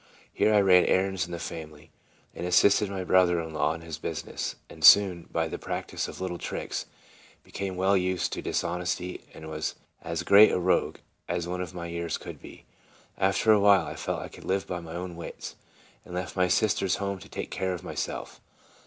Here 0.33 0.51
I 0.51 0.61
ran 0.61 0.85
errands 0.85 1.27
in 1.27 1.31
the 1.31 1.37
family, 1.37 1.91
and 2.33 2.43
assisted 2.47 2.89
my 2.89 3.03
brother 3.03 3.39
in 3.39 3.53
law 3.53 3.75
in 3.75 3.81
his 3.81 3.99
business, 3.99 4.55
and 4.67 4.83
soon, 4.83 5.27
by 5.31 5.47
the 5.47 5.59
practice 5.59 6.07
of 6.07 6.19
little 6.19 6.39
tricks, 6.39 6.87
became 7.43 7.75
well 7.75 7.95
used 7.95 8.33
to 8.33 8.41
dishonesty, 8.41 9.23
and 9.35 9.47
was 9.47 9.75
as 10.01 10.23
great 10.23 10.51
a 10.51 10.59
rogue 10.59 10.95
as 11.29 11.47
one 11.47 11.61
of 11.61 11.75
my 11.75 11.85
years 11.85 12.17
could 12.17 12.41
be. 12.41 12.65
After 13.19 13.51
a 13.51 13.59
while 13.59 13.85
I 13.85 13.93
felt 13.95 14.23
I 14.23 14.27
could 14.27 14.43
live 14.45 14.65
by 14.65 14.79
my 14.79 14.95
own 14.95 15.15
wits, 15.15 15.55
and 16.03 16.15
left 16.15 16.35
my 16.35 16.47
sister's 16.47 16.95
home 16.95 17.19
to 17.19 17.29
take 17.29 17.51
care 17.51 17.73
of 17.75 17.83
myself. 17.83 18.41